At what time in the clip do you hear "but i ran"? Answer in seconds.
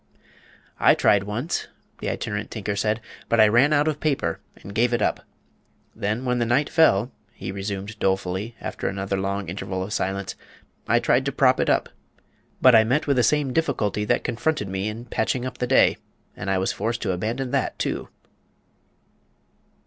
3.29-3.71